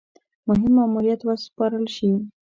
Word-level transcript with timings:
مهم 0.47 0.71
ماموریت 0.77 1.21
وسپارل 1.25 1.85
شي. 1.95 2.09